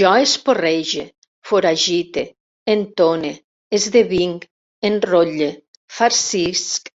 Jo 0.00 0.10
esporrege, 0.26 1.02
foragite, 1.50 2.24
entone, 2.76 3.32
esdevinc, 3.80 4.46
enrotlle, 4.92 5.50
farcisc 5.98 6.94